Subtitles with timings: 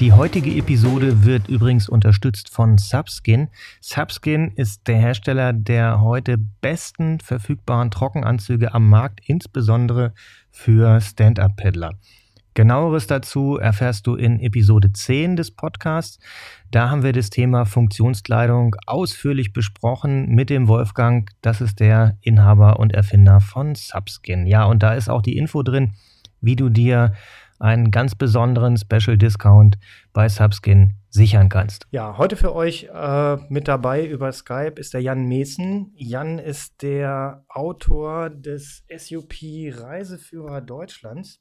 [0.00, 3.48] Die heutige Episode wird übrigens unterstützt von Subskin.
[3.80, 10.12] Subskin ist der Hersteller der heute besten verfügbaren Trockenanzüge am Markt, insbesondere
[10.50, 11.92] für Stand-Up-Paddler.
[12.54, 16.18] Genaueres dazu erfährst du in Episode 10 des Podcasts.
[16.70, 21.30] Da haben wir das Thema Funktionskleidung ausführlich besprochen mit dem Wolfgang.
[21.40, 24.46] Das ist der Inhaber und Erfinder von Subskin.
[24.46, 25.94] Ja, und da ist auch die Info drin,
[26.42, 27.14] wie du dir
[27.62, 29.78] einen ganz besonderen Special Discount
[30.12, 31.86] bei Subskin sichern kannst.
[31.90, 35.92] Ja, heute für euch äh, mit dabei über Skype ist der Jan Meesen.
[35.94, 41.40] Jan ist der Autor des SUP Reiseführer Deutschlands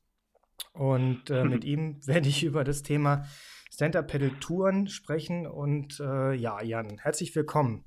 [0.73, 3.25] und äh, mit ihm werde ich über das Thema
[3.71, 7.85] Stand-Up-Pedal-Touren sprechen und äh, ja, Jan, herzlich willkommen.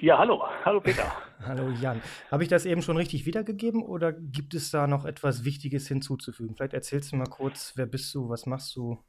[0.00, 0.44] Ja, hallo.
[0.64, 1.10] Hallo Peter.
[1.44, 2.00] hallo Jan.
[2.30, 6.54] Habe ich das eben schon richtig wiedergegeben oder gibt es da noch etwas Wichtiges hinzuzufügen?
[6.54, 9.02] Vielleicht erzählst du mal kurz, wer bist du, was machst du?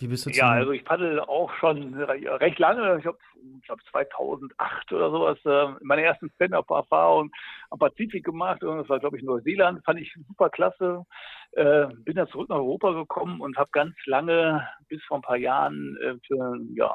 [0.00, 2.98] Wie bist du Ja, also ich paddel auch schon recht lange.
[2.98, 7.30] Ich habe ich glaub 2008 oder sowas äh, meine ersten Stand-Up-Erfahrung
[7.70, 8.64] am Pazifik gemacht.
[8.64, 9.84] Und das war, glaube ich, Neuseeland.
[9.84, 11.04] Fand ich super klasse.
[11.52, 15.36] Äh, bin dann zurück nach Europa gekommen und habe ganz lange, bis vor ein paar
[15.36, 16.92] Jahren, äh, für ja,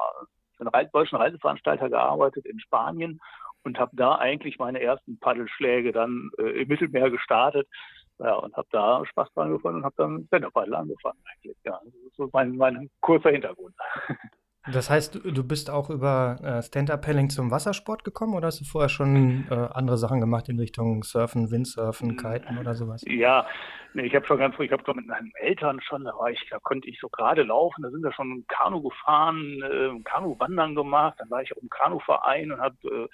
[0.56, 3.20] für einen deutschen Reiseveranstalter gearbeitet in Spanien
[3.64, 7.68] und habe da eigentlich meine ersten Paddelschläge dann äh, im Mittelmeer gestartet.
[8.18, 11.56] Ja, und habe da Spaß dran gefunden und habe dann Stand-Up-Paddle angefangen eigentlich.
[11.64, 13.74] Ja, das ist so mein, mein kurzer Hintergrund.
[14.72, 18.88] Das heißt, du bist auch über äh, Stand-Up-Paddling zum Wassersport gekommen oder hast du vorher
[18.88, 22.16] schon äh, andere Sachen gemacht in Richtung Surfen, Windsurfen, hm.
[22.16, 23.04] Kiten oder sowas?
[23.06, 23.46] Ja,
[23.92, 26.40] nee, ich habe schon ganz früh, ich habe mit meinen Eltern schon, da war ich,
[26.50, 31.16] da konnte ich so gerade laufen, da sind wir schon Kanu gefahren, äh, Kanu-Wandern gemacht,
[31.18, 33.08] dann war ich auch im Kanuverein und habe äh,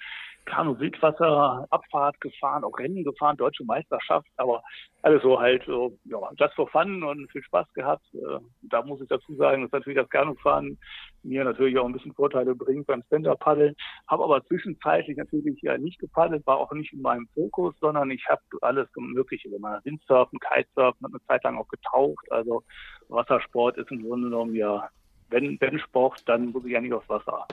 [0.45, 4.63] Kanu-Wildwasser, Abfahrt gefahren, auch Rennen gefahren, deutsche Meisterschaft, aber
[5.03, 8.05] alles so halt so, ja, just for fun und viel Spaß gehabt.
[8.13, 10.77] Äh, da muss ich dazu sagen, dass natürlich das Kanufahren
[11.23, 13.75] mir natürlich auch ein bisschen Vorteile bringt beim Stand-Up-Paddeln.
[14.07, 18.27] Habe aber zwischenzeitlich natürlich ja nicht gepaddelt, war auch nicht in meinem Fokus, sondern ich
[18.27, 19.85] habe alles Mögliche gemacht.
[19.85, 22.31] Windsurfen, Kitesurfen, habe eine Zeit lang auch getaucht.
[22.31, 22.63] Also
[23.07, 24.89] Wassersport ist im Grunde genommen ja,
[25.29, 27.47] wenn, wenn Sport, dann muss ich ja nicht aufs Wasser.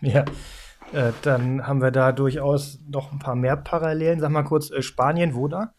[0.00, 0.24] Ja.
[0.92, 4.20] Äh, dann haben wir da durchaus noch ein paar mehr Parallelen.
[4.20, 5.74] Sag mal kurz, äh, Spanien, wo da?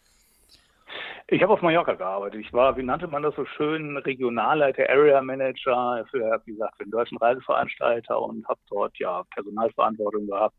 [1.32, 2.40] Ich habe auf Mallorca gearbeitet.
[2.40, 6.84] Ich war, wie nannte man das so schön, Regionalleiter, Area Manager für, wie gesagt, für
[6.84, 10.56] den deutschen Reiseveranstalter und habe dort ja Personalverantwortung gehabt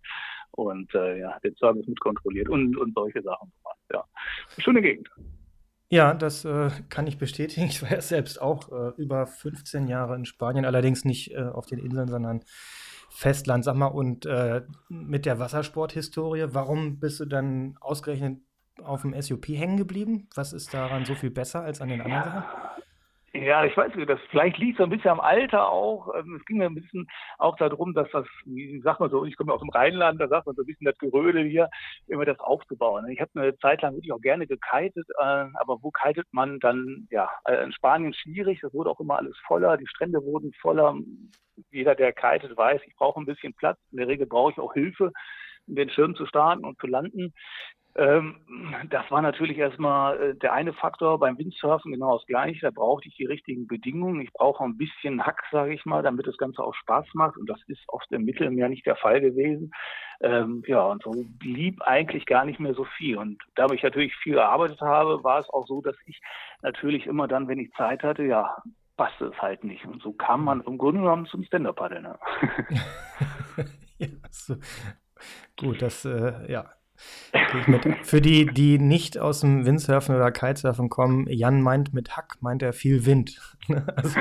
[0.51, 3.77] und äh, ja, den Service mitkontrolliert und, und solche Sachen gemacht.
[3.91, 4.05] Ja,
[4.59, 5.09] schöne Gegend.
[5.89, 7.67] Ja, das äh, kann ich bestätigen.
[7.67, 11.65] Ich war ja selbst auch äh, über 15 Jahre in Spanien, allerdings nicht äh, auf
[11.65, 12.45] den Inseln, sondern
[13.13, 13.65] Festland.
[13.65, 18.39] Sag mal, und äh, mit der Wassersporthistorie, warum bist du dann ausgerechnet
[18.81, 20.27] auf dem SUP hängen geblieben?
[20.33, 22.43] Was ist daran so viel besser als an den anderen Sachen?
[23.41, 26.13] Ja, ich weiß nicht, das vielleicht liegt so ein bisschen am Alter auch.
[26.13, 27.07] Ähm, es ging mir ein bisschen
[27.39, 30.45] auch darum, dass das, wie sagt man so, ich komme aus dem Rheinland, da sagt
[30.45, 31.67] man so ein bisschen das Gerödel hier,
[32.05, 33.09] immer das aufzubauen.
[33.09, 35.23] Ich habe eine Zeit lang wirklich auch gerne gekitet, äh,
[35.55, 39.35] aber wo kitet man dann, ja, äh, in Spanien schwierig, das wurde auch immer alles
[39.47, 40.95] voller, die Strände wurden voller.
[41.71, 43.79] Jeder, der kitet, weiß, ich brauche ein bisschen Platz.
[43.91, 45.11] In der Regel brauche ich auch Hilfe
[45.75, 47.33] den Schirm zu starten und zu landen.
[47.95, 48.37] Ähm,
[48.89, 52.61] das war natürlich erstmal äh, der eine Faktor beim Windsurfen genau das gleiche.
[52.61, 54.21] Da brauchte ich die richtigen Bedingungen.
[54.21, 57.37] Ich brauche ein bisschen Hack, sage ich mal, damit das Ganze auch Spaß macht.
[57.37, 59.71] Und das ist oft im Mittelmeer nicht der Fall gewesen.
[60.21, 63.17] Ähm, ja, und so blieb eigentlich gar nicht mehr so viel.
[63.17, 66.21] Und da ich natürlich viel gearbeitet habe, war es auch so, dass ich
[66.61, 68.55] natürlich immer dann, wenn ich Zeit hatte, ja,
[68.95, 69.85] passte es halt nicht.
[69.85, 72.03] Und so kam man im Grunde genommen zum Stand-Up-Paddeln.
[72.03, 72.19] Ne?
[73.97, 74.55] ja, so.
[75.57, 76.71] Gut, das, äh, ja,
[78.03, 82.61] für die, die nicht aus dem Windsurfen oder Kitesurfen kommen, Jan meint mit Hack, meint
[82.61, 83.39] er viel Wind.
[83.95, 84.19] Also,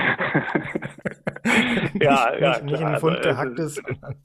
[1.98, 4.16] ja, nicht, ja, nicht, nicht ein Pfund also, gehacktes, sondern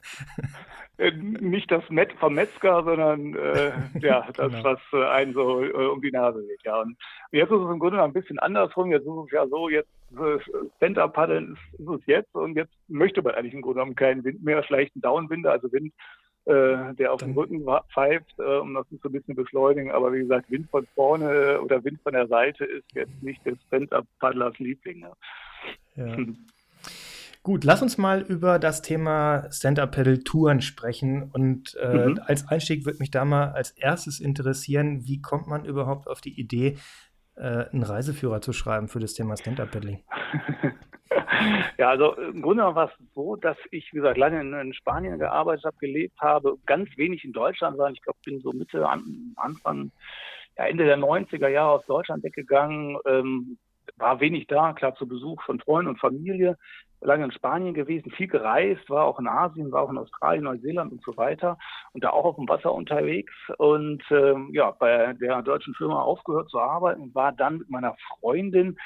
[0.97, 4.63] äh, nicht das Met vom Metzger, sondern äh, ja, das, genau.
[4.63, 6.61] was äh, einen so äh, um die Nase weht.
[6.63, 6.81] Ja.
[6.81, 6.97] Und
[7.31, 8.91] jetzt ist es im Grunde ein bisschen andersrum.
[8.91, 10.37] Jetzt ist es ja so, jetzt äh,
[10.77, 14.43] Stand-Up-Paddeln ist, ist, es jetzt und jetzt möchte man eigentlich im Grunde genommen keinen Wind
[14.43, 15.93] mehr, vielleicht einen Downwinder, also Wind
[16.45, 19.91] äh, der auf dem Rücken pfeift, äh, um das so ein bisschen beschleunigen.
[19.91, 23.57] Aber wie gesagt, Wind von vorne oder Wind von der Seite ist jetzt nicht des
[23.67, 24.99] Stand-Up-Paddlers Liebling.
[24.99, 25.11] Ne?
[25.95, 26.17] Ja.
[27.45, 31.29] Gut, lass uns mal über das Thema Stand-Up-Pedal-Touren sprechen.
[31.31, 32.19] Und äh, mhm.
[32.25, 36.39] als Einstieg würde mich da mal als erstes interessieren, wie kommt man überhaupt auf die
[36.39, 36.77] Idee,
[37.35, 40.03] äh, einen Reiseführer zu schreiben für das Thema Stand-Up-Paddling?
[41.77, 45.19] Ja, also im Grunde war es so, dass ich, wie gesagt, lange in, in Spanien
[45.19, 47.91] gearbeitet habe, gelebt habe, ganz wenig in Deutschland war.
[47.91, 49.91] Ich glaube, bin so Mitte, an, Anfang,
[50.57, 53.57] ja, Ende der 90er Jahre aus Deutschland weggegangen, ähm,
[53.97, 56.57] war wenig da, klar zu Besuch von Freunden und Familie,
[57.05, 60.91] lange in Spanien gewesen, viel gereist, war auch in Asien, war auch in Australien, Neuseeland
[60.91, 61.57] und so weiter
[61.93, 66.49] und da auch auf dem Wasser unterwegs und ähm, ja, bei der deutschen Firma aufgehört
[66.49, 68.77] zu arbeiten und war dann mit meiner Freundin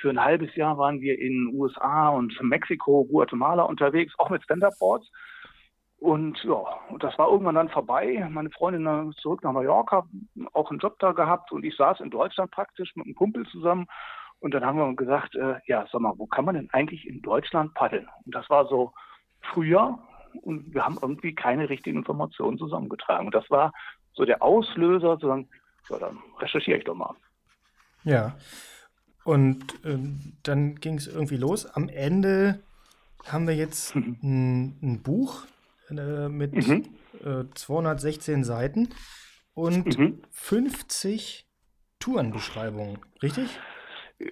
[0.00, 5.10] für ein halbes Jahr waren wir in USA und Mexiko, Guatemala unterwegs, auch mit Stand-Up-Boards.
[5.98, 6.62] Und ja,
[7.00, 8.24] das war irgendwann dann vorbei.
[8.30, 10.06] Meine Freundin zurück nach Mallorca,
[10.52, 13.86] auch einen Job da gehabt und ich saß in Deutschland praktisch mit einem Kumpel zusammen
[14.40, 17.22] und dann haben wir gesagt, äh, ja, sag mal, wo kann man denn eigentlich in
[17.22, 18.08] Deutschland paddeln?
[18.24, 18.92] Und das war so
[19.52, 19.98] früher
[20.42, 23.26] und wir haben irgendwie keine richtigen Informationen zusammengetragen.
[23.26, 23.72] Und das war
[24.12, 25.48] so der Auslöser, zu sagen,
[25.90, 27.14] ja, dann recherchiere ich doch mal.
[28.04, 28.36] Ja,
[29.24, 29.98] und äh,
[30.42, 31.66] dann ging es irgendwie los.
[31.66, 32.62] Am Ende
[33.26, 34.18] haben wir jetzt mhm.
[34.22, 35.46] ein, ein, Buch
[35.90, 36.84] äh, mit mhm.
[37.54, 38.88] 216 Seiten
[39.54, 40.22] und mhm.
[40.30, 41.46] 50
[41.98, 43.58] Tourenbeschreibungen, richtig?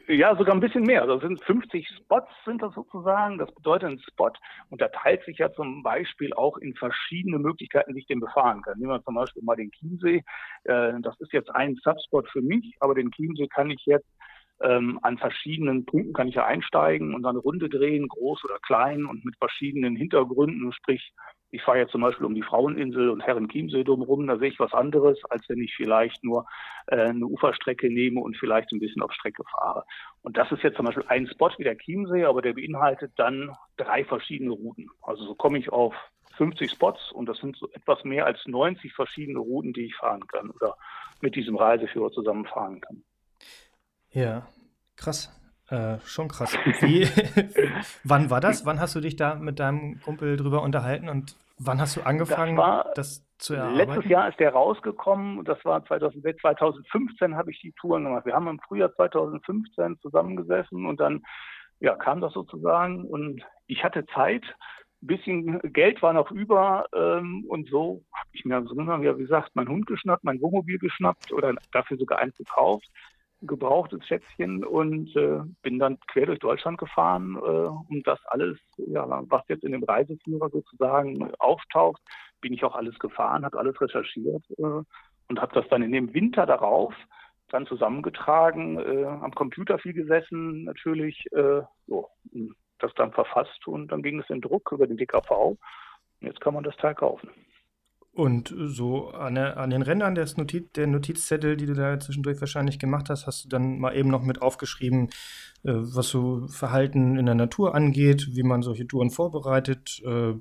[0.09, 1.03] Ja, sogar ein bisschen mehr.
[1.03, 3.39] Also sind 50 Spots sind das sozusagen.
[3.39, 4.33] Das bedeutet, ein Spot
[4.69, 8.79] unterteilt sich ja zum Beispiel auch in verschiedene Möglichkeiten, wie ich den befahren kann.
[8.79, 10.25] Nehmen wir zum Beispiel mal den Chiemsee.
[10.65, 14.09] Äh, das ist jetzt ein Subspot für mich, aber den Chiemsee kann ich jetzt
[14.61, 18.59] ähm, an verschiedenen Punkten kann ich ja einsteigen und dann eine Runde drehen, groß oder
[18.61, 20.73] klein und mit verschiedenen Hintergründen.
[20.73, 21.13] Sprich,
[21.51, 24.73] ich fahre jetzt zum Beispiel um die Fraueninsel und Herrenchiemsee drumherum, da sehe ich was
[24.73, 26.47] anderes, als wenn ich vielleicht nur
[26.87, 29.85] äh, eine Uferstrecke nehme und vielleicht ein bisschen auf Strecke fahre.
[30.23, 33.57] Und das ist jetzt zum Beispiel ein Spot wie der Chiemsee, aber der beinhaltet dann
[33.77, 34.89] drei verschiedene Routen.
[35.03, 35.95] Also so komme ich auf
[36.37, 40.27] 50 Spots und das sind so etwas mehr als 90 verschiedene Routen, die ich fahren
[40.27, 40.77] kann oder
[41.21, 43.03] mit diesem Reiseführer zusammen fahren kann.
[44.11, 44.47] Ja,
[44.97, 45.33] krass.
[45.69, 46.57] Äh, schon krass.
[46.81, 47.03] Wie,
[48.05, 48.65] wann war das?
[48.67, 52.57] Wann hast du dich da mit deinem Kumpel drüber unterhalten und wann hast du angefangen,
[52.57, 53.91] das, das zu erarbeiten?
[53.91, 55.45] Letztes Jahr ist der rausgekommen.
[55.45, 58.27] Das war 2006, 2015 habe ich die Touren gemacht.
[58.27, 61.25] Wir haben im Frühjahr 2015 zusammengesessen und dann
[61.81, 64.45] ja, kam das sozusagen und ich hatte Zeit.
[65.03, 69.69] Ein bisschen Geld war noch über ähm, und so habe ich mir, wie gesagt, mein
[69.69, 72.89] Hund geschnappt, mein Wohnmobil geschnappt oder dafür sogar eins gekauft
[73.43, 79.07] gebrauchtes Schätzchen und äh, bin dann quer durch Deutschland gefahren, äh, um das alles, ja,
[79.29, 82.01] was jetzt in dem Reiseführer sozusagen auftaucht,
[82.41, 84.63] bin ich auch alles gefahren, habe alles recherchiert äh,
[85.29, 86.95] und habe das dann in dem Winter darauf
[87.49, 92.09] dann zusammengetragen, äh, am Computer viel gesessen, natürlich, äh, so,
[92.79, 95.57] das dann verfasst und dann ging es in Druck über den DKV.
[96.21, 97.31] Jetzt kann man das Teil kaufen.
[98.17, 102.41] Und so an, der, an den Rändern des Notiz, der Notizzettel, die du da zwischendurch
[102.41, 105.11] wahrscheinlich gemacht hast, hast du dann mal eben noch mit aufgeschrieben,
[105.65, 110.33] äh, was so Verhalten in der Natur angeht, wie man solche Touren vorbereitet, äh,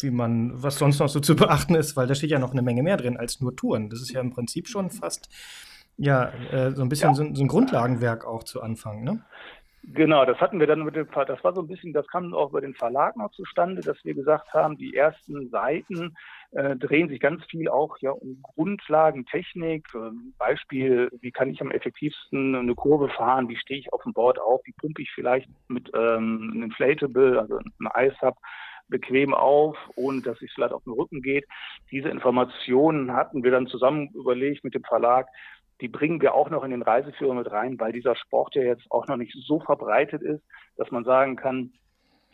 [0.00, 2.62] wie man, was sonst noch so zu beachten ist, weil da steht ja noch eine
[2.62, 3.90] Menge mehr drin als nur Touren.
[3.90, 5.28] Das ist ja im Prinzip schon fast
[5.96, 7.14] ja, äh, so ein bisschen ja.
[7.14, 9.24] so, so, ein Grundlagenwerk auch zu Anfang, ne?
[9.92, 12.50] Genau, das hatten wir dann mit dem, das war so ein bisschen, das kam auch
[12.50, 16.16] über den Verlag noch zustande, dass wir gesagt haben, die ersten Seiten
[16.54, 19.86] äh, drehen sich ganz viel auch ja um Grundlagentechnik.
[19.94, 23.48] Äh, Beispiel, wie kann ich am effektivsten eine Kurve fahren?
[23.48, 24.60] Wie stehe ich auf dem Board auf?
[24.64, 28.36] Wie pumpe ich vielleicht mit ähm, einem Inflatable, also einem Eishub,
[28.88, 31.46] bequem auf, ohne dass es vielleicht auf den Rücken geht.
[31.90, 35.26] Diese Informationen hatten wir dann zusammen überlegt mit dem Verlag,
[35.80, 38.86] die bringen wir auch noch in den Reiseführer mit rein, weil dieser Sport ja jetzt
[38.90, 40.42] auch noch nicht so verbreitet ist,
[40.76, 41.72] dass man sagen kann,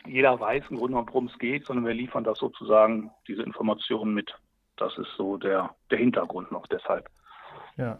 [0.05, 4.13] jeder weiß im Grunde genommen, worum es geht, sondern wir liefern das sozusagen, diese Informationen
[4.13, 4.31] mit.
[4.77, 7.09] Das ist so der, der Hintergrund noch deshalb.
[7.77, 7.99] Ja.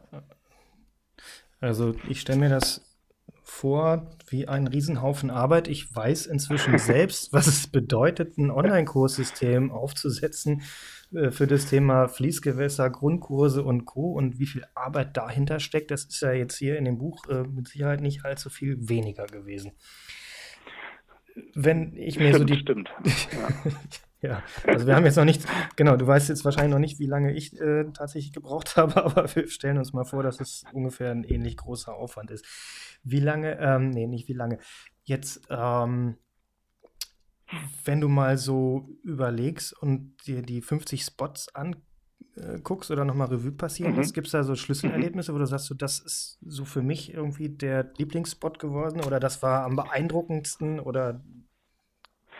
[1.59, 2.91] Also ich stelle mir das
[3.43, 5.67] vor wie ein Riesenhaufen Arbeit.
[5.67, 10.63] Ich weiß inzwischen selbst, was es bedeutet, ein Online-Kurssystem aufzusetzen
[11.13, 14.13] äh, für das Thema Fließgewässer, Grundkurse und Co.
[14.13, 15.91] und wie viel Arbeit dahinter steckt.
[15.91, 19.27] Das ist ja jetzt hier in dem Buch äh, mit Sicherheit nicht allzu viel weniger
[19.27, 19.73] gewesen.
[21.53, 22.59] Wenn ich mir stimmt, so die.
[22.59, 22.89] Stimmt.
[23.31, 23.71] Ja.
[24.23, 27.07] Ja, also wir haben jetzt noch nicht, genau, du weißt jetzt wahrscheinlich noch nicht, wie
[27.07, 31.09] lange ich äh, tatsächlich gebraucht habe, aber wir stellen uns mal vor, dass es ungefähr
[31.09, 32.45] ein ähnlich großer Aufwand ist.
[33.03, 34.59] Wie lange, ähm, nee, nicht wie lange.
[35.03, 36.17] Jetzt, ähm,
[37.83, 41.90] wenn du mal so überlegst und dir die 50 Spots anguckst
[42.89, 44.01] oder nochmal Revue passieren mhm.
[44.13, 47.49] gibt es da so Schlüsselerlebnisse, wo du sagst, so, das ist so für mich irgendwie
[47.49, 51.21] der Lieblingsspot geworden oder das war am beeindruckendsten oder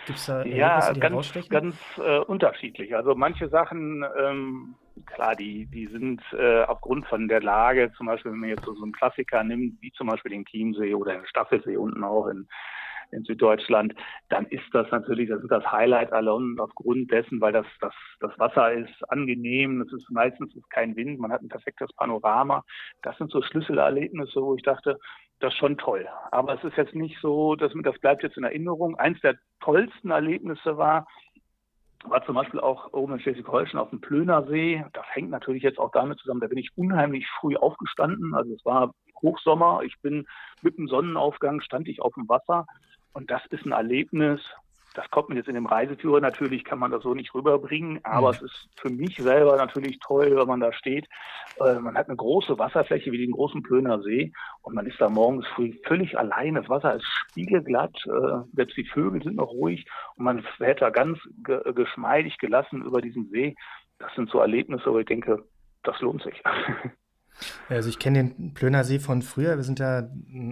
[0.06, 2.96] Gibt es da ja, die ganz, ganz äh, unterschiedlich.
[2.96, 8.32] Also manche Sachen, ähm, klar, die, die sind äh, aufgrund von der Lage, zum Beispiel,
[8.32, 11.26] wenn man jetzt so, so einen Klassiker nimmt, wie zum Beispiel den Chiemsee oder den
[11.28, 12.48] Staffelsee unten auch in,
[13.12, 13.94] in Süddeutschland,
[14.30, 18.38] dann ist das natürlich, das ist das Highlight allein aufgrund dessen, weil das, das, das
[18.40, 22.64] Wasser ist angenehm, es ist meistens ist kein Wind, man hat ein perfektes Panorama.
[23.02, 24.98] Das sind so Schlüsselerlebnisse, wo ich dachte,
[25.40, 26.08] das ist schon toll.
[26.32, 28.96] Aber es ist jetzt nicht so, dass das bleibt jetzt in Erinnerung.
[28.96, 31.08] Eins der tollsten Erlebnisse war,
[32.04, 34.84] war zum Beispiel auch oben in Schleswig-Holstein auf dem Plöner See.
[34.94, 38.34] Das hängt natürlich jetzt auch damit zusammen, da bin ich unheimlich früh aufgestanden.
[38.34, 40.28] Also es war Hochsommer, ich bin
[40.62, 42.66] mit dem Sonnenaufgang, stand ich auf dem Wasser
[43.14, 44.42] und das ist ein Erlebnis,
[44.94, 48.30] das kommt mir jetzt in dem Reiseführer natürlich, kann man das so nicht rüberbringen, aber
[48.30, 48.36] mhm.
[48.36, 51.08] es ist für mich selber natürlich toll, wenn man da steht.
[51.60, 55.10] Äh, man hat eine große Wasserfläche wie den großen Plöner See und man ist da
[55.10, 56.56] morgens früh völlig allein.
[56.56, 60.90] Das Wasser ist spiegelglatt, äh, selbst die Vögel sind noch ruhig und man fährt da
[60.90, 63.56] ganz ge geschmeidig gelassen über diesen See.
[64.00, 65.46] Das sind so Erlebnisse, wo ich denke,
[65.84, 66.42] das lohnt sich.
[67.70, 69.56] Also ich kenne den Plöner See von früher.
[69.56, 70.12] Wir sind da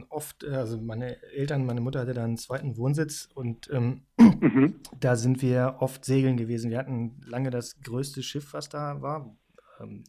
[0.09, 4.75] oft, also meine Eltern, meine Mutter hatte da einen zweiten Wohnsitz und ähm, mhm.
[4.99, 6.71] da sind wir oft segeln gewesen.
[6.71, 9.35] Wir hatten lange das größte Schiff, was da war,
[9.81, 10.03] ähm,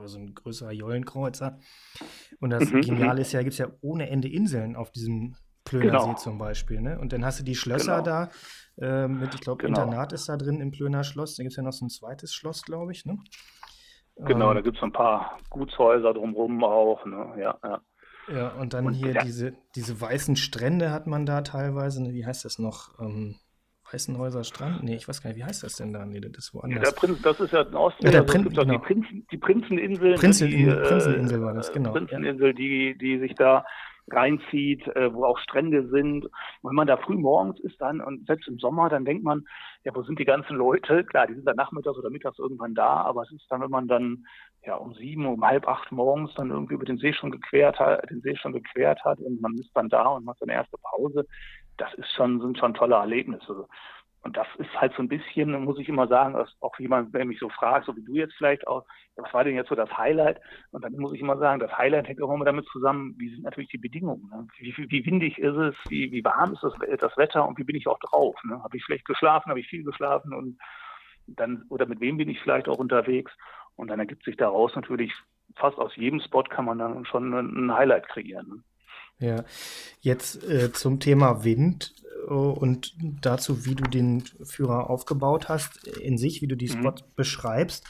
[0.00, 1.58] also ein größerer Jollenkreuzer.
[2.40, 2.80] Und das mhm.
[2.80, 6.14] Geniale ist ja, gibt es ja ohne Ende Inseln auf diesem Plöner genau.
[6.14, 6.80] Zum Beispiel.
[6.80, 6.98] Ne?
[6.98, 8.28] Und dann hast du die Schlösser genau.
[8.78, 9.82] da äh, mit, ich glaube, genau.
[9.82, 11.34] Internat ist da drin im Plöner Schloss.
[11.34, 13.04] Da gibt es ja noch so ein zweites Schloss, glaube ich.
[13.04, 13.18] Ne?
[14.16, 17.04] Genau, ähm, da gibt es ein paar Gutshäuser drumherum auch.
[17.04, 17.34] Ne?
[17.38, 17.80] Ja, ja.
[18.28, 19.22] ja, und dann und, hier ja.
[19.22, 22.02] diese, diese weißen Strände hat man da teilweise.
[22.02, 22.14] Ne?
[22.14, 22.98] Wie heißt das noch?
[22.98, 23.36] Ähm,
[23.92, 24.82] Weißenhäuser Strand?
[24.82, 26.04] Nee, ich weiß gar nicht, wie heißt das denn da?
[26.04, 26.82] Nee, das ist woanders.
[26.84, 28.04] Ja, Prinz, das ist ja in Osten.
[28.04, 28.64] Ja, der also, Prin, genau.
[28.64, 30.14] die, Prinzen, die Prinzeninsel.
[30.14, 31.92] Prinzen, die, Prinzeninsel war das, genau.
[31.92, 33.64] Prinzeninsel, die, die sich da
[34.10, 36.24] reinzieht, äh, wo auch Strände sind.
[36.24, 36.30] Und
[36.62, 39.44] wenn man da früh morgens ist dann und selbst im Sommer, dann denkt man,
[39.84, 41.04] ja, wo sind die ganzen Leute?
[41.10, 43.88] Klar, die sind dann nachmittags oder mittags irgendwann da, aber es ist dann, wenn man
[43.88, 44.26] dann
[44.64, 48.08] ja um sieben, um halb acht morgens dann irgendwie über den See schon gequert hat,
[48.10, 51.26] den See schon gequert hat und man ist dann da und macht seine erste Pause,
[51.76, 53.68] das ist schon, sind schon tolle Erlebnisse.
[54.26, 57.38] Und das ist halt so ein bisschen, muss ich immer sagen, auch jemand, der mich
[57.38, 60.40] so fragt, so wie du jetzt vielleicht auch, was war denn jetzt so das Highlight?
[60.72, 63.44] Und dann muss ich immer sagen, das Highlight hängt auch immer damit zusammen, wie sind
[63.44, 64.28] natürlich die Bedingungen.
[64.28, 64.48] Ne?
[64.58, 67.76] Wie, wie, windig ist es, wie, wie warm ist das, das, Wetter und wie bin
[67.76, 68.34] ich auch drauf?
[68.42, 68.60] Ne?
[68.64, 70.58] Habe ich schlecht geschlafen, habe ich viel geschlafen und
[71.28, 73.30] dann, oder mit wem bin ich vielleicht auch unterwegs?
[73.76, 75.14] Und dann ergibt sich daraus natürlich,
[75.54, 78.48] fast aus jedem Spot kann man dann schon ein Highlight kreieren.
[78.48, 78.62] Ne?
[79.18, 79.44] Ja,
[80.00, 81.94] jetzt äh, zum Thema Wind
[82.28, 86.80] äh, und dazu, wie du den Führer aufgebaut hast, in sich, wie du die mhm.
[86.80, 87.06] Spots mhm.
[87.16, 87.84] beschreibst.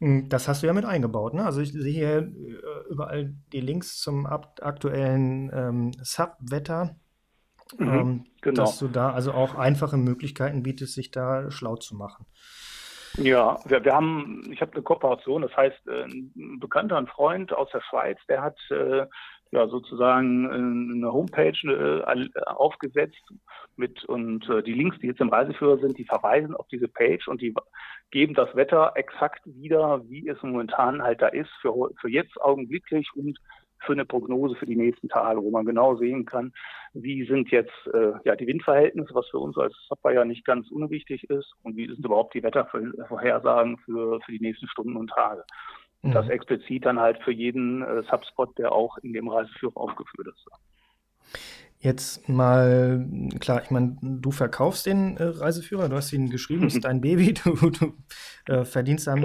[0.00, 1.44] Hm, das hast du ja mit eingebaut, ne?
[1.44, 6.96] Also ich sehe hier äh, überall die Links zum aktuellen ähm, Subwetter,
[7.78, 8.64] mhm, ähm, genau.
[8.64, 12.26] dass du da also auch einfache Möglichkeiten bietest, sich da schlau zu machen.
[13.16, 17.52] Ja, wir, wir haben, ich habe eine Kooperation, das heißt, äh, ein Bekannter, ein Freund
[17.52, 19.06] aus der Schweiz, der hat äh,
[19.52, 23.22] ja sozusagen äh, eine Homepage äh, aufgesetzt
[23.76, 27.26] mit und äh, die Links, die jetzt im Reiseführer sind, die verweisen auf diese Page
[27.28, 27.54] und die
[28.10, 33.08] geben das Wetter exakt wieder, wie es momentan halt da ist, für, für jetzt augenblicklich
[33.14, 33.38] und
[33.86, 36.52] für eine Prognose für die nächsten Tage, wo man genau sehen kann,
[36.92, 40.70] wie sind jetzt äh, ja die Windverhältnisse, was für uns als Software ja nicht ganz
[40.70, 45.44] unwichtig ist, und wie sind überhaupt die Wettervorhersagen für, für die nächsten Stunden und Tage.
[46.02, 46.32] Und das mhm.
[46.32, 50.46] explizit dann halt für jeden äh, Subspot, der auch in dem Reiseführer aufgeführt ist.
[51.78, 53.06] Jetzt mal,
[53.38, 57.34] klar, ich meine, du verkaufst den äh, Reiseführer, du hast ihn geschrieben, ist dein Baby,
[57.44, 57.94] du, du
[58.46, 59.20] äh, verdienst dann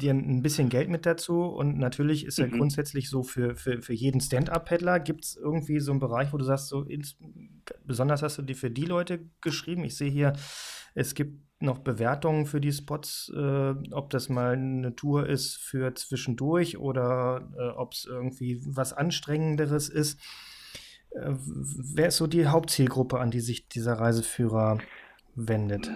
[0.00, 2.58] dir ein bisschen Geld mit dazu und natürlich ist er mhm.
[2.58, 4.98] grundsätzlich so für, für, für jeden Stand-Up-Paddler.
[4.98, 7.16] Gibt es irgendwie so einen Bereich, wo du sagst, so ins,
[7.84, 9.84] besonders hast du die für die Leute geschrieben?
[9.84, 10.32] Ich sehe hier,
[10.94, 15.94] es gibt noch Bewertungen für die Spots, äh, ob das mal eine Tour ist für
[15.94, 20.20] zwischendurch oder äh, ob es irgendwie was Anstrengenderes ist.
[21.14, 21.34] Äh,
[21.94, 24.78] wer ist so die Hauptzielgruppe, an die sich dieser Reiseführer
[25.34, 25.90] wendet?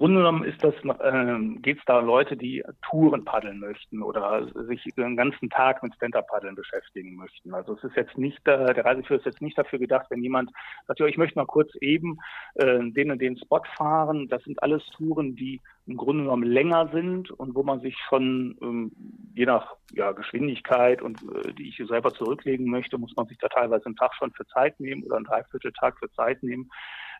[0.00, 4.82] Grunde genommen ist das, äh, geht es da Leute, die Touren paddeln möchten oder sich
[4.96, 7.52] den ganzen Tag mit Stand-Up-Paddeln beschäftigen möchten.
[7.52, 10.52] Also es ist jetzt nicht, äh, der Reiseführer ist jetzt nicht dafür gedacht, wenn jemand
[10.86, 12.16] sagt, ja, ich möchte mal kurz eben
[12.54, 14.26] äh, den und den Spot fahren.
[14.28, 18.56] Das sind alles Touren, die im Grunde genommen länger sind und wo man sich schon
[18.62, 18.92] ähm,
[19.34, 23.48] je nach ja, Geschwindigkeit und äh, die ich selber zurücklegen möchte, muss man sich da
[23.48, 26.70] teilweise einen Tag schon für Zeit nehmen oder einen Dreivierteltag für Zeit nehmen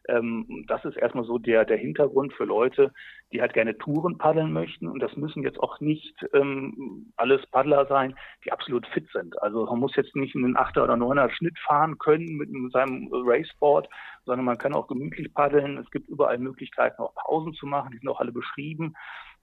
[0.08, 2.92] Ähm, das ist erstmal so der, der Hintergrund für Leute,
[3.32, 4.88] die halt gerne Touren paddeln möchten.
[4.88, 8.14] Und das müssen jetzt auch nicht ähm, alles Paddler sein,
[8.44, 9.40] die absolut fit sind.
[9.42, 13.08] Also man muss jetzt nicht einen 8er oder 9er Schnitt fahren können mit, mit seinem
[13.12, 13.88] Raceboard,
[14.24, 15.78] sondern man kann auch gemütlich paddeln.
[15.78, 17.90] Es gibt überall Möglichkeiten, auch Pausen zu machen.
[17.92, 18.94] Die sind auch alle beschrieben.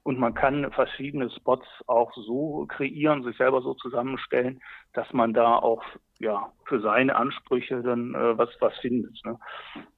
[0.07, 4.61] Und man kann verschiedene Spots auch so kreieren, sich selber so zusammenstellen,
[4.93, 5.83] dass man da auch
[6.19, 9.19] ja für seine Ansprüche dann äh, was was findet.
[9.25, 9.37] Ne?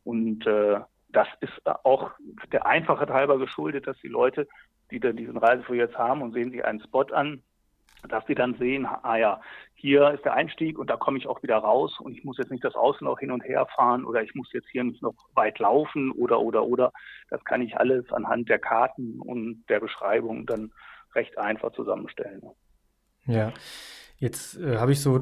[0.03, 2.09] Und äh, das ist auch
[2.51, 4.47] der Einfachheit halber geschuldet, dass die Leute,
[4.89, 7.43] die dann diesen Reiseführer jetzt haben und sehen sich einen Spot an,
[8.07, 9.41] dass sie dann sehen, ah ja,
[9.75, 12.51] hier ist der Einstieg und da komme ich auch wieder raus und ich muss jetzt
[12.51, 15.15] nicht das Außen noch hin und her fahren oder ich muss jetzt hier nicht noch
[15.35, 16.91] weit laufen oder oder oder.
[17.29, 20.71] Das kann ich alles anhand der Karten und der Beschreibung dann
[21.15, 22.41] recht einfach zusammenstellen.
[23.25, 23.53] Ja.
[24.17, 25.21] Jetzt äh, habe ich so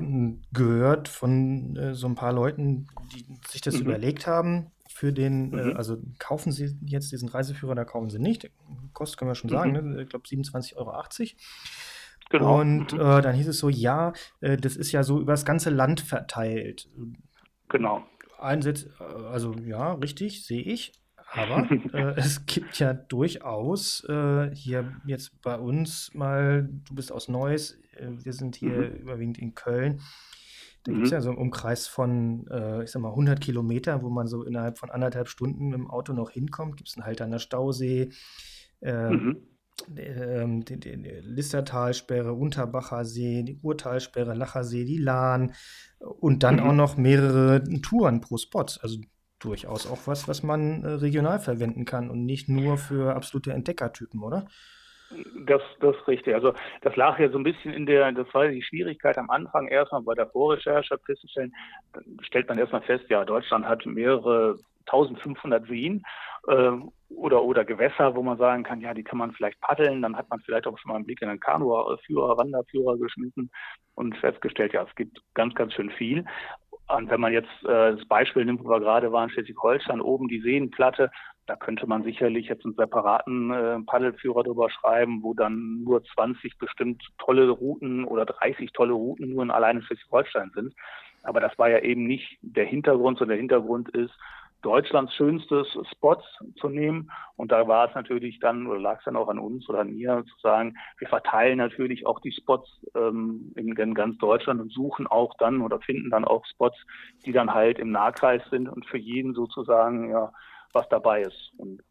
[0.53, 3.81] gehört von äh, so ein paar Leuten, die sich das mhm.
[3.81, 5.71] überlegt haben für den, äh, mhm.
[5.71, 8.49] äh, also kaufen sie jetzt diesen Reiseführer oder kaufen sie nicht.
[8.93, 9.93] Kostet, können wir schon sagen, mhm.
[9.93, 10.01] ne?
[10.01, 10.91] ich glaube 27,80 Euro.
[12.29, 12.59] Genau.
[12.59, 12.99] Und mhm.
[12.99, 16.89] äh, dann hieß es so, ja, äh, das ist ja so übers ganze Land verteilt.
[17.69, 18.03] Genau.
[18.39, 20.93] Einsatz, äh, also ja, richtig, sehe ich.
[21.31, 27.27] Aber äh, es gibt ja durchaus äh, hier jetzt bei uns mal, du bist aus
[27.27, 28.95] Neuss, äh, wir sind hier mhm.
[28.97, 30.01] überwiegend in Köln.
[30.83, 31.15] Da gibt es mhm.
[31.15, 34.77] ja so einen Umkreis von, äh, ich sag mal, 100 Kilometer, wo man so innerhalb
[34.77, 36.77] von anderthalb Stunden mit dem Auto noch hinkommt.
[36.77, 38.11] Gibt es einen Halterner Stausee.
[38.81, 39.47] Äh, mhm
[39.97, 45.53] ähm, die, die, Listertalsperre, Unterbacher See, die Urtalsperre, Lachersee, die Lahn
[45.99, 46.61] und dann mhm.
[46.61, 48.65] auch noch mehrere Touren pro Spot.
[48.81, 48.97] Also
[49.39, 54.21] durchaus auch was, was man äh, regional verwenden kann und nicht nur für absolute Entdeckertypen,
[54.21, 54.47] oder?
[55.45, 56.33] Das, das ist richtig.
[56.33, 59.67] Also das lag ja so ein bisschen in der, das war die Schwierigkeit am Anfang
[59.67, 61.53] erstmal bei der Vorrecherche festzustellen,
[62.21, 66.03] stellt man erstmal fest, ja, Deutschland hat mehrere 1500 Seen
[66.47, 66.71] äh,
[67.09, 70.01] oder, oder Gewässer, wo man sagen kann, ja, die kann man vielleicht paddeln.
[70.01, 73.49] Dann hat man vielleicht auch schon mal einen Blick in einen Kanuführer, Wanderführer geschnitten
[73.95, 76.25] und festgestellt, ja, es gibt ganz, ganz schön viel.
[76.87, 80.41] Und wenn man jetzt äh, das Beispiel nimmt, wo wir gerade waren, Schleswig-Holstein, oben die
[80.41, 81.11] Seenplatte,
[81.45, 86.57] da könnte man sicherlich jetzt einen separaten äh, Paddelführer drüber schreiben, wo dann nur 20
[86.57, 90.73] bestimmt tolle Routen oder 30 tolle Routen nur in alleine Schleswig-Holstein sind.
[91.23, 94.13] Aber das war ja eben nicht der Hintergrund, sondern der Hintergrund ist,
[94.67, 96.25] Deutschlands schönstes Spots
[96.59, 97.09] zu nehmen.
[97.37, 99.95] Und da war es natürlich dann, oder lag es dann auch an uns oder an
[99.95, 104.73] mir, zu sagen, wir verteilen natürlich auch die Spots ähm, in, in, ganz Deutschland und
[104.73, 106.77] suchen auch dann oder finden dann auch Spots,
[107.25, 110.33] die dann halt im Nahkreis sind und für jeden sozusagen ja
[110.73, 111.53] was dabei ist.
[111.55, 111.81] Und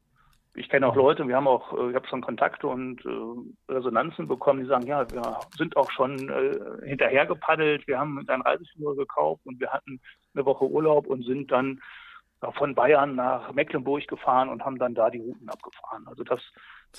[0.55, 4.29] ich kenne auch Leute, wir haben auch, äh, ich habe schon Kontakte und äh, Resonanzen
[4.29, 9.41] bekommen, die sagen, ja, wir sind auch schon äh, hinterher wir haben einen Reiseführer gekauft
[9.47, 9.99] und wir hatten
[10.35, 11.81] eine Woche Urlaub und sind dann
[12.53, 16.07] von Bayern nach Mecklenburg gefahren und haben dann da die Routen abgefahren.
[16.07, 16.41] Also das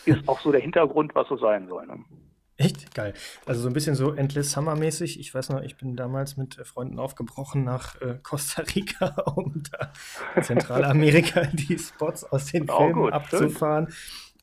[0.05, 1.85] ist auch so der Hintergrund, was so sein soll.
[1.87, 2.03] Ne?
[2.57, 3.13] Echt geil.
[3.45, 5.19] Also so ein bisschen so Endless Summer mäßig.
[5.19, 9.91] Ich weiß noch, ich bin damals mit Freunden aufgebrochen nach äh, Costa Rica, um da
[10.41, 13.93] Zentralamerika die Spots aus den Filmen gut, abzufahren.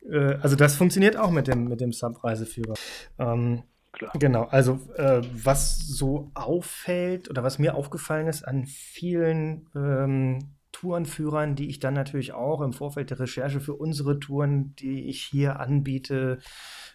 [0.09, 2.75] Äh, also das funktioniert auch mit dem, mit dem Subreiseführer.
[3.19, 3.65] Ähm,
[3.95, 4.11] Klar.
[4.19, 11.55] Genau, also äh, was so auffällt oder was mir aufgefallen ist an vielen ähm, Tourenführern,
[11.55, 15.61] die ich dann natürlich auch im Vorfeld der Recherche für unsere Touren, die ich hier
[15.61, 16.41] anbiete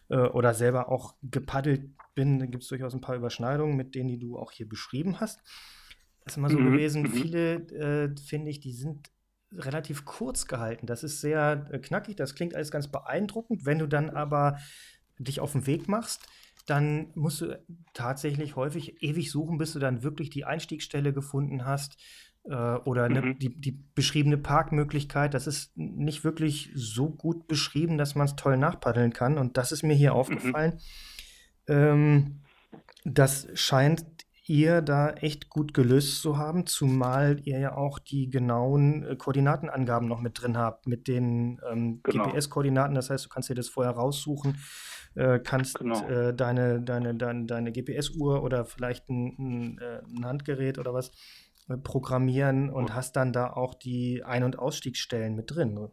[0.10, 4.10] äh, oder selber auch gepaddelt bin, da gibt es durchaus ein paar Überschneidungen mit denen,
[4.10, 5.42] die du auch hier beschrieben hast.
[6.26, 6.74] Das ist immer so mhm.
[6.74, 7.12] gewesen, mhm.
[7.12, 9.10] viele, äh, finde ich, die sind
[9.54, 10.86] relativ kurz gehalten.
[10.86, 13.66] Das ist sehr äh, knackig, das klingt alles ganz beeindruckend.
[13.66, 14.58] Wenn du dann aber
[15.18, 16.28] dich auf den Weg machst,
[16.66, 17.58] dann musst du
[17.94, 21.98] tatsächlich häufig ewig suchen, bis du dann wirklich die Einstiegsstelle gefunden hast
[22.50, 23.40] äh, oder eine, mhm.
[23.40, 25.34] die, die beschriebene Parkmöglichkeit.
[25.34, 29.38] Das ist nicht wirklich so gut beschrieben, dass man es toll nachpaddeln kann.
[29.38, 30.18] Und das ist mir hier mhm.
[30.18, 30.80] aufgefallen.
[31.68, 32.42] Ähm,
[33.06, 34.06] das scheint
[34.50, 40.08] ihr da echt gut gelöst zu haben, zumal ihr ja auch die genauen äh, Koordinatenangaben
[40.08, 42.32] noch mit drin habt, mit den ähm, genau.
[42.32, 42.96] GPS-Koordinaten.
[42.96, 44.58] Das heißt, du kannst dir das vorher raussuchen,
[45.14, 46.04] äh, kannst genau.
[46.08, 51.12] äh, deine, deine, deine, deine GPS-Uhr oder vielleicht ein, ein, äh, ein, Handgerät oder was
[51.78, 55.90] programmieren und hast dann da auch die Ein- und Ausstiegsstellen mit drin.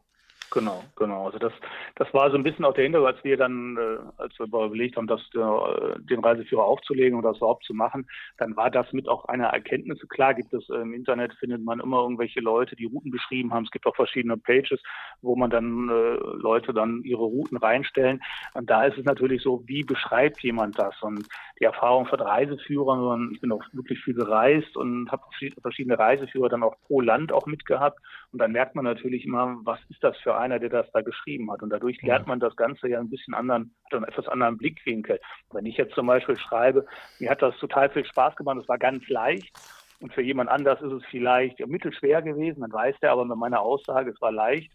[0.51, 1.27] Genau, genau.
[1.27, 1.53] Also das,
[1.97, 4.97] das war so ein bisschen auch der Hintergrund, als wir dann, äh, als wir überlegt
[4.97, 8.07] haben, das, äh, den Reiseführer aufzulegen und das überhaupt zu machen,
[8.39, 9.99] dann war das mit auch einer Erkenntnis.
[10.09, 13.65] Klar gibt es äh, im Internet, findet man immer irgendwelche Leute, die Routen beschrieben haben.
[13.65, 14.81] Es gibt auch verschiedene Pages,
[15.21, 18.23] wo man dann äh, Leute dann ihre Routen reinstellen.
[18.55, 20.95] Und da ist es natürlich so, wie beschreibt jemand das?
[21.03, 21.27] Und
[21.59, 25.23] die Erfahrung von Reiseführern, ich bin auch wirklich viel gereist und habe
[25.61, 27.99] verschiedene Reiseführer dann auch pro Land auch mitgehabt.
[28.33, 31.51] Und dann merkt man natürlich immer, was ist das für einer, der das da geschrieben
[31.51, 31.63] hat.
[31.63, 35.21] Und dadurch lernt man das Ganze ja ein bisschen anderen, hat einen etwas anderen Blickwinkel.
[35.53, 36.87] Wenn ich jetzt zum Beispiel schreibe,
[37.19, 39.53] mir hat das total viel Spaß gemacht, es war ganz leicht.
[40.01, 43.61] Und für jemand anders ist es vielleicht mittelschwer gewesen, dann weiß der aber mit meiner
[43.61, 44.71] Aussage, es war leicht,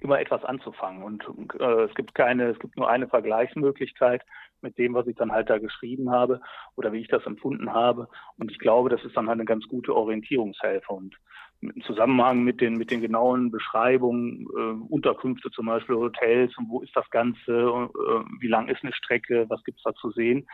[0.00, 1.02] immer etwas anzufangen.
[1.02, 1.24] Und
[1.58, 4.22] äh, es gibt keine, es gibt nur eine Vergleichsmöglichkeit
[4.60, 6.40] mit dem, was ich dann halt da geschrieben habe
[6.76, 8.08] oder wie ich das empfunden habe.
[8.38, 10.92] Und ich glaube, das ist dann halt eine ganz gute Orientierungshilfe.
[10.92, 11.16] Und
[11.60, 16.80] im Zusammenhang mit den, mit den genauen Beschreibungen, äh, Unterkünfte zum Beispiel, Hotels und wo
[16.80, 20.46] ist das Ganze, äh, wie lang ist eine Strecke, was gibt's da zu sehen,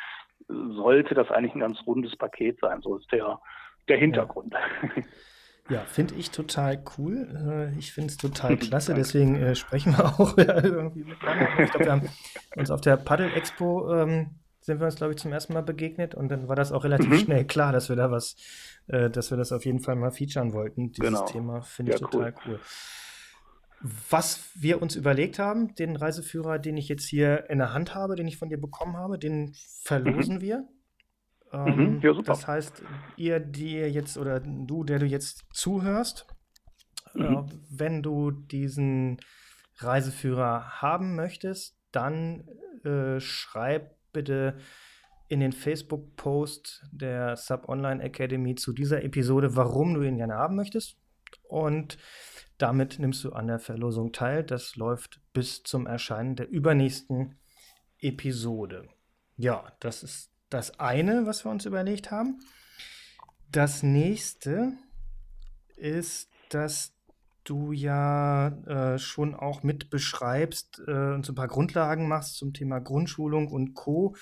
[0.48, 2.80] sollte das eigentlich ein ganz rundes Paket sein.
[2.82, 3.40] So ist der,
[3.88, 4.52] der Hintergrund.
[4.52, 5.02] Ja.
[5.70, 7.72] Ja, finde ich total cool.
[7.74, 11.48] Äh, ich finde es total klasse, deswegen äh, sprechen wir auch irgendwie miteinander.
[11.58, 12.08] Ich glaube, wir haben
[12.56, 14.30] uns auf der Paddle Expo ähm,
[14.64, 17.10] sind wir uns, glaube ich, zum ersten Mal begegnet und dann war das auch relativ
[17.10, 17.18] mhm.
[17.18, 18.34] schnell klar, dass wir da was,
[18.86, 20.90] äh, dass wir das auf jeden Fall mal featuren wollten.
[20.90, 21.26] Dieses genau.
[21.26, 22.54] Thema finde ich ja, total cool.
[22.54, 22.60] cool.
[24.08, 28.16] Was wir uns überlegt haben, den Reiseführer, den ich jetzt hier in der Hand habe,
[28.16, 30.40] den ich von dir bekommen habe, den verlosen mhm.
[30.40, 30.68] wir.
[31.52, 32.00] Ähm, mhm.
[32.00, 32.32] Ja, super.
[32.32, 32.82] Das heißt,
[33.18, 36.26] ihr, die jetzt oder du, der du jetzt zuhörst,
[37.14, 37.36] äh, mhm.
[37.36, 39.18] äh, wenn du diesen
[39.76, 42.48] Reiseführer haben möchtest, dann
[42.82, 44.56] äh, schreib bitte
[45.28, 50.56] in den Facebook-Post der Sub Online Academy zu dieser Episode, warum du ihn gerne haben
[50.56, 50.96] möchtest.
[51.42, 51.98] Und
[52.58, 54.44] damit nimmst du an der Verlosung teil.
[54.44, 57.36] Das läuft bis zum Erscheinen der übernächsten
[57.98, 58.88] Episode.
[59.36, 62.40] Ja, das ist das eine, was wir uns überlegt haben.
[63.50, 64.72] Das nächste
[65.76, 66.93] ist, dass
[67.44, 72.52] du ja äh, schon auch mit beschreibst äh, und so ein paar Grundlagen machst zum
[72.52, 74.14] Thema Grundschulung und Co.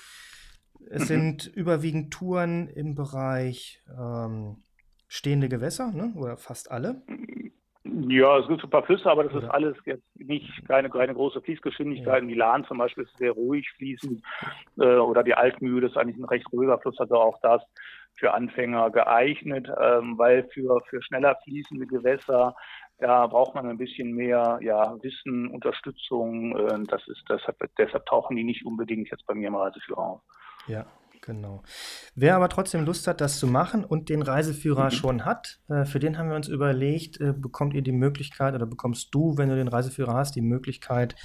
[0.89, 1.05] Es mhm.
[1.05, 4.57] sind überwiegend Touren im Bereich ähm,
[5.07, 6.13] stehende Gewässer, ne?
[6.15, 7.01] oder fast alle.
[7.85, 9.43] Ja, es gibt so ein paar Flüsse, aber das Oder?
[9.43, 12.21] ist alles jetzt nicht keine, keine große Fließgeschwindigkeit.
[12.21, 12.25] Ja.
[12.25, 14.23] Milan zum Beispiel ist sehr ruhig fließend.
[14.79, 17.61] Äh, oder die Altmühle ist eigentlich ein recht ruhiger Fluss, also auch das
[18.15, 22.55] für Anfänger geeignet, ähm, weil für, für schneller fließende Gewässer
[23.03, 26.55] da braucht man ein bisschen mehr ja, Wissen, Unterstützung.
[26.55, 30.21] Äh, das ist deshalb, deshalb tauchen die nicht unbedingt jetzt bei mir im Reiseführer auf.
[30.67, 30.85] Ja,
[31.21, 31.63] genau.
[32.15, 34.91] Wer aber trotzdem Lust hat, das zu machen und den Reiseführer mhm.
[34.91, 38.65] schon hat, äh, für den haben wir uns überlegt, äh, bekommt ihr die Möglichkeit oder
[38.65, 41.15] bekommst du, wenn du den Reiseführer hast, die Möglichkeit,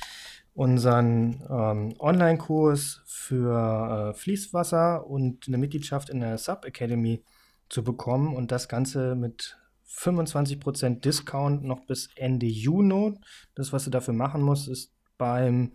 [0.55, 7.23] unseren ähm, Online-Kurs für äh, Fließwasser und eine Mitgliedschaft in der Sub Academy
[7.69, 9.57] zu bekommen und das Ganze mit
[9.89, 13.19] 25% Discount noch bis Ende Juni.
[13.55, 15.73] Das, was du dafür machen musst, ist beim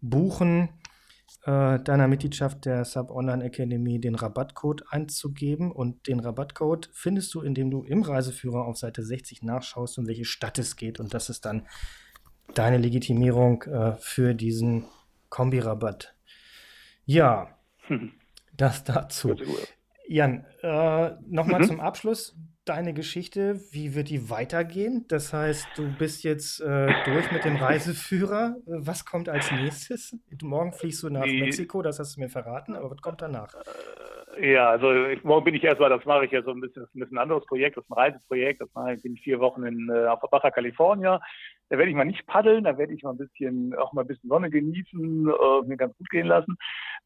[0.00, 0.68] Buchen
[1.44, 5.72] äh, deiner Mitgliedschaft der Sub Online Academy den Rabattcode einzugeben.
[5.72, 10.24] Und den Rabattcode findest du, indem du im Reiseführer auf Seite 60 nachschaust, um welche
[10.24, 11.00] Stadt es geht.
[11.00, 11.66] Und das ist dann
[12.54, 14.86] deine Legitimierung äh, für diesen
[15.28, 16.14] Kombi-Rabatt.
[17.04, 17.58] Ja,
[18.56, 19.34] das dazu.
[20.08, 21.66] Jan, äh, nochmal mhm.
[21.66, 22.36] zum Abschluss
[22.68, 25.04] deine Geschichte, wie wird die weitergehen?
[25.08, 28.56] Das heißt, du bist jetzt äh, durch mit dem Reiseführer.
[28.66, 30.16] Was kommt als nächstes?
[30.42, 33.54] Morgen fliegst du nach die, Mexiko, das hast du mir verraten, aber was kommt danach?
[34.36, 36.82] Äh, ja, also ich, morgen bin ich erstmal, das mache ich ja so ein bisschen,
[36.82, 39.40] das ist ein bisschen anderes Projekt, das ist ein Reiseprojekt, das mache ich, bin vier
[39.40, 41.20] Wochen in, äh, auf Baja California
[41.68, 44.06] da werde ich mal nicht paddeln, da werde ich mal ein bisschen, auch mal ein
[44.06, 46.56] bisschen Sonne genießen, äh, mir ganz gut gehen lassen.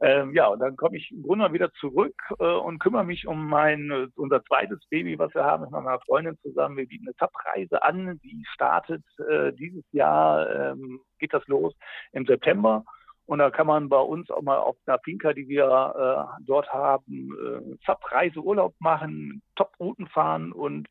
[0.01, 3.27] Ähm, ja, und dann komme ich im Grunde mal wieder zurück äh, und kümmere mich
[3.27, 6.77] um mein, unser zweites Baby, was wir haben, mit meiner Freundin zusammen.
[6.77, 11.75] Wir bieten eine Tab-Reise an, die startet äh, dieses Jahr, ähm, geht das los
[12.13, 12.85] im September.
[13.31, 16.69] Und da kann man bei uns auch mal auf einer Finca, die wir äh, dort
[16.73, 20.89] haben, äh, Zap-Reiseurlaub machen, Top-Routen fahren und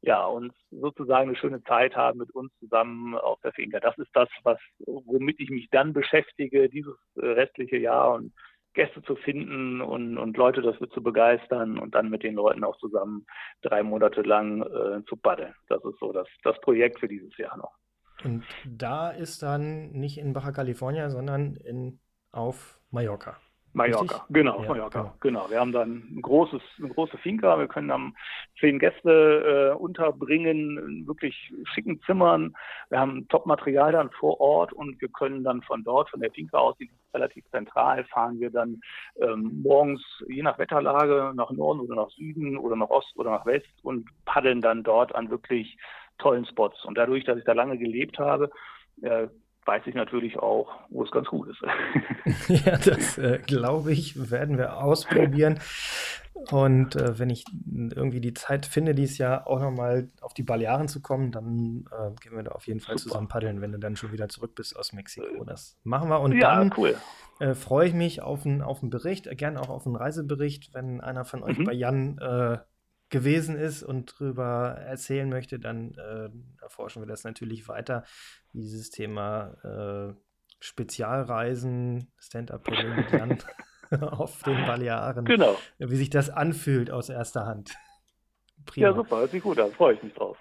[0.00, 3.80] ja, uns sozusagen eine schöne Zeit haben mit uns zusammen auf der Finca.
[3.80, 8.32] Das ist das, was, womit ich mich dann beschäftige, dieses äh, restliche Jahr und
[8.72, 12.76] Gäste zu finden und, und Leute dafür zu begeistern und dann mit den Leuten auch
[12.76, 13.26] zusammen
[13.62, 15.56] drei Monate lang äh, zu paddeln.
[15.68, 17.74] Das ist so das, das Projekt für dieses Jahr noch.
[18.24, 22.00] Und da ist dann nicht in Baja California, sondern in,
[22.32, 23.36] auf Mallorca.
[23.72, 24.20] Mallorca, Richtig?
[24.30, 25.14] genau, ja, Mallorca, genau.
[25.20, 25.50] genau.
[25.50, 27.56] Wir haben dann ein großes, eine große Finca.
[27.58, 28.16] Wir können dann
[28.58, 32.54] zehn Gäste äh, unterbringen, in wirklich schicken Zimmern.
[32.88, 36.58] Wir haben Top-Material dann vor Ort und wir können dann von dort, von der Finca
[36.58, 38.80] aus, die ist relativ zentral, fahren wir dann
[39.20, 43.46] ähm, morgens je nach Wetterlage nach Norden oder nach Süden oder nach Ost oder nach
[43.46, 45.78] West und paddeln dann dort an wirklich
[46.20, 46.84] tollen Spots.
[46.84, 48.50] Und dadurch, dass ich da lange gelebt habe,
[49.02, 49.28] äh,
[49.66, 51.60] weiß ich natürlich auch, wo es ganz gut ist.
[52.66, 55.60] ja, das äh, glaube ich, werden wir ausprobieren.
[56.50, 60.88] Und äh, wenn ich irgendwie die Zeit finde, dieses Jahr auch nochmal auf die Balearen
[60.88, 63.10] zu kommen, dann äh, gehen wir da auf jeden Fall Super.
[63.10, 65.44] zusammen paddeln, wenn du dann schon wieder zurück bist aus Mexiko.
[65.44, 66.20] Das machen wir.
[66.20, 66.96] Und ja, dann cool.
[67.40, 70.72] Äh, freue ich mich auf einen, auf einen Bericht, äh, gern auch auf einen Reisebericht,
[70.72, 71.64] wenn einer von euch mhm.
[71.64, 72.58] bei Jan äh,
[73.10, 76.30] gewesen ist und darüber erzählen möchte, dann äh,
[76.62, 78.04] erforschen wir das natürlich weiter.
[78.52, 80.14] Dieses Thema äh,
[80.60, 83.38] Spezialreisen, Stand-up-Paddling mit Jan
[84.10, 85.24] auf den Balearen.
[85.24, 85.56] Genau.
[85.78, 87.74] Wie sich das anfühlt aus erster Hand.
[88.66, 88.88] Prima.
[88.88, 90.36] Ja, super, sich gut an, freue ich mich drauf.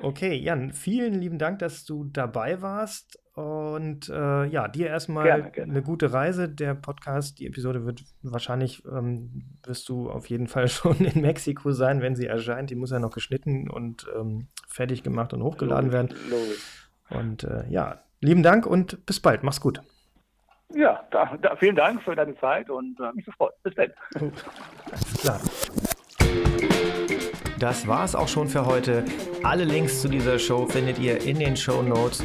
[0.00, 3.18] Okay, Jan, vielen lieben Dank, dass du dabei warst.
[3.36, 5.70] Und äh, ja, dir erstmal gerne, gerne.
[5.70, 6.48] eine gute Reise.
[6.48, 11.72] Der Podcast, die Episode wird wahrscheinlich, ähm, wirst du auf jeden Fall schon in Mexiko
[11.72, 12.70] sein, wenn sie erscheint.
[12.70, 16.14] Die muss ja noch geschnitten und ähm, fertig gemacht und hochgeladen werden.
[16.30, 16.88] Logisch.
[17.10, 19.42] Und äh, ja, lieben Dank und bis bald.
[19.42, 19.82] Mach's gut.
[20.74, 23.52] Ja, da, da, vielen Dank für deine Zeit und äh, mich gefreut.
[23.62, 23.92] Bis dann.
[24.90, 25.40] Alles klar.
[27.58, 29.04] Das war's auch schon für heute.
[29.42, 32.24] Alle Links zu dieser Show findet ihr in den Show Notes.